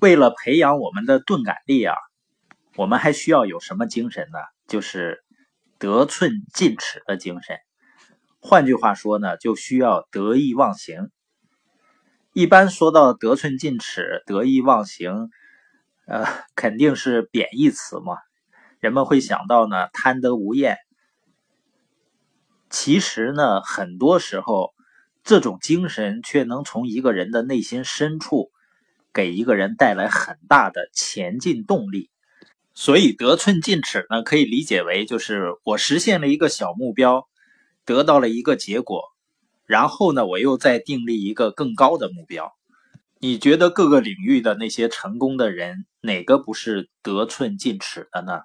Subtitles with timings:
[0.00, 1.96] 为了培养我们的钝感力啊，
[2.76, 4.38] 我们还需要有什么精神呢？
[4.68, 5.24] 就是
[5.78, 7.58] 得寸进尺的精神。
[8.38, 11.10] 换句话说呢，就需要得意忘形。
[12.32, 15.30] 一般说到得寸进尺、得意忘形，
[16.06, 18.18] 呃，肯定是贬义词嘛。
[18.78, 20.76] 人们会想到呢，贪得无厌。
[22.70, 24.72] 其实呢，很多时候
[25.24, 28.52] 这种精神却能从一个人的内心深处。
[29.18, 32.08] 给一个人带来很大的前进动力，
[32.72, 37.26] 所以得寸进尺呢，可以理解为就是我实现了一个小目标，
[37.84, 39.02] 得到了一个结果，
[39.66, 42.52] 然后呢，我又再订立一个更高的目标。
[43.18, 48.42] 你觉得各个领域的那些成功的人，哪个不是得寸进尺的呢？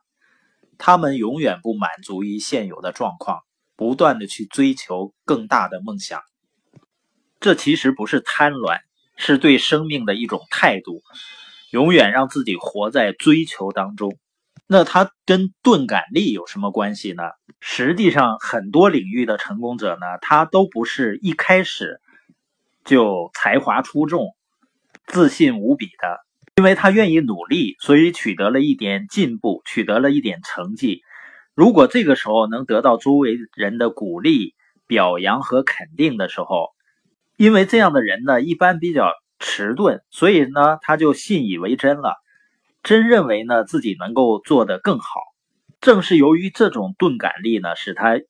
[0.79, 3.41] 他们永远不满足于现有的状况，
[3.75, 6.19] 不断的去追求更大的梦想。
[7.39, 8.79] 这其实不是贪婪。
[9.15, 11.01] 是对生命的一种态度，
[11.71, 14.17] 永远让自己活在追求当中。
[14.65, 17.23] 那它跟钝感力有什么关系呢？
[17.59, 21.99] 实际上，很多领域的成功者呢，他都不是一开始
[22.85, 24.35] 就才华出众、
[25.05, 26.19] 自信无比的，
[26.55, 31.01] 因为他愿意努力，所以取得了一点进步，取得了一点成绩。
[31.53, 34.55] 如果这个时候能得到周围人的鼓励、
[34.87, 36.69] 表扬和肯定的时候，
[37.35, 42.15] 因为这样的人呢，一般比较迟钝，所以呢，他就信以为真了，
[42.83, 45.19] 真认为呢自己能够做得更好。
[45.81, 48.21] 正是由于这种钝感力呢，使他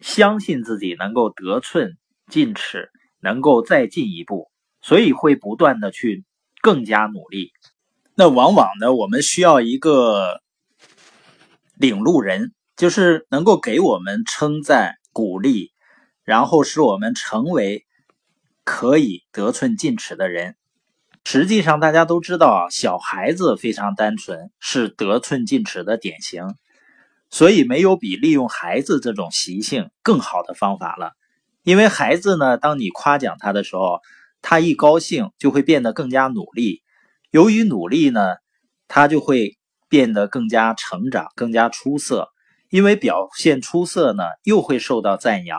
[0.00, 2.90] 相信自己能够得寸进尺，
[3.20, 4.48] 能够再进一步，
[4.80, 6.24] 所以会不断的去
[6.62, 7.50] 更加努力。
[8.14, 10.40] 那往往呢，我们需要一个
[11.74, 15.72] 领路人，就是能够给我们称赞、鼓励，
[16.22, 17.84] 然后使我们成为。
[18.64, 20.56] 可以得寸进尺的人，
[21.24, 26.54] 实际上大家都知道啊，小孩子非常单纯，是得寸进尺的典型。
[27.30, 31.12] 所以没有比利用孩子这种习性更好的方法了。
[31.62, 34.00] 因为孩子呢，当你夸奖他的时候，
[34.42, 36.82] 他一高兴就会变得更加努力。
[37.30, 38.34] 由于努力呢，
[38.86, 39.56] 他就会
[39.88, 42.28] 变得更加成长，更加出色。
[42.68, 45.58] 因为表现出色呢，又会受到赞扬，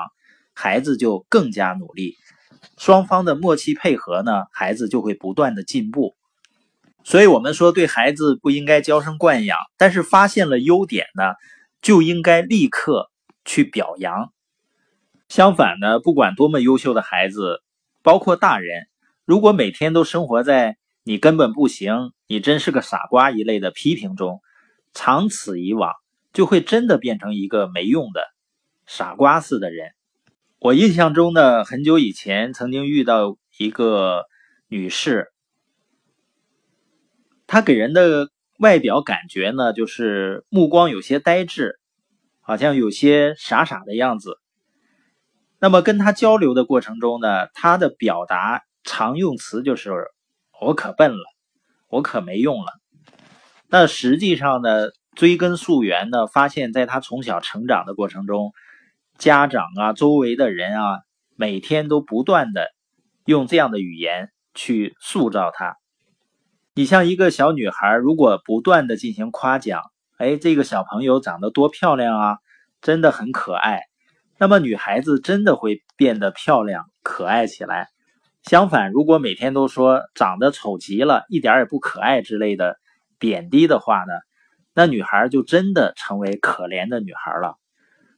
[0.54, 2.16] 孩子就更加努力。
[2.78, 6.16] 双方的默契配合呢，孩子就会不断的进步。
[7.04, 11.34] 所以，我们说对孩子不应该娇生惯养，但是发现了优点呢，
[11.82, 13.12] 就应该立刻
[13.44, 14.32] 去表扬。
[15.28, 17.62] 相反呢，不管多么优秀的孩子，
[18.04, 18.88] 包括大人，
[19.26, 24.42] 如果每天都生活在“你根本不行”“你真是个傻瓜”一类的批评中，
[24.94, 25.92] 长此以往，
[26.32, 28.22] 就会真的变成一个没用的
[28.86, 29.92] 傻瓜似的人。
[30.64, 34.24] 我印象中呢，很久以前曾经遇到一个
[34.70, 35.34] 女士，
[37.46, 38.30] 她给人的
[38.60, 41.82] 外表感觉呢，就是目光有些呆滞，
[42.40, 44.38] 好像有些傻傻的样子。
[45.60, 49.92] 那么跟她交流的过程中呢，她的表达常用词就是
[50.62, 51.26] “我可笨了，
[51.90, 52.72] 我可没用了”。
[53.68, 58.54] 那实际上呢，追根溯源呢，发现在她从小成长的过程中。
[59.24, 61.00] 家长啊，周围的人啊，
[61.38, 62.74] 每天都不断的
[63.24, 65.78] 用这样的语言去塑造他。
[66.74, 69.82] 你像一个小女孩，如果不断的进行夸奖，
[70.18, 72.38] 哎，这个小朋友长得多漂亮啊，
[72.82, 73.84] 真的很可爱。
[74.38, 77.88] 那么女孩子真的会变得漂亮可爱起来。
[78.42, 82.76] 相反，如果每天都说长得丑极了，一点也不可爱之类的
[83.20, 84.12] 贬低的话呢，
[84.74, 87.58] 那女孩就真的成为可怜的女孩了。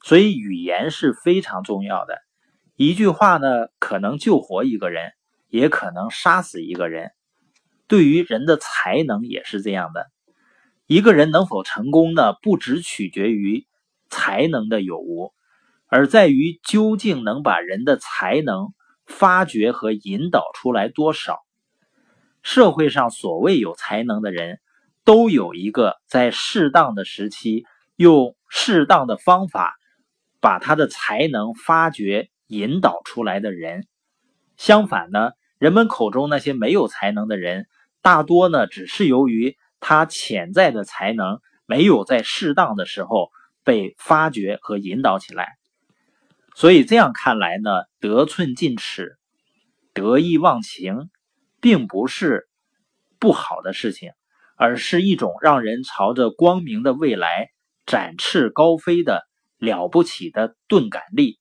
[0.06, 2.20] 所以语言是非常重要的，
[2.76, 3.48] 一句话呢，
[3.80, 5.14] 可能救活一个人，
[5.50, 7.10] 也可能杀死一个人。
[7.88, 10.06] 对于人的才能也是这样的，
[10.86, 12.34] 一个人能否成功呢？
[12.44, 13.66] 不只取决于
[14.12, 15.34] 才能的有无，
[15.88, 18.76] 而在于究竟能把人的才能
[19.08, 21.40] 发掘和引导出来多少。
[22.44, 24.60] 社会上所谓有才能的人，
[25.04, 27.64] 都有一个在适当的时期
[27.96, 29.76] 用适当的方法。
[30.46, 33.88] 把他的才能发掘、引导出来的人，
[34.58, 37.66] 相反呢，人们口中那些没有才能的人，
[38.04, 43.32] 大多呢只是由于他潜在的才能没有在适当的时候
[43.64, 45.48] 被发掘和引导起来。
[46.54, 49.18] 所以这样看来呢，得寸进尺、
[49.96, 51.10] 得意忘形，
[51.60, 52.48] 并不是
[53.18, 54.12] 不好的事情，
[54.56, 57.50] 而是一种让人朝着光明的未来
[57.88, 59.24] 展翅高飞的。
[59.58, 61.40] 了不起的钝感力。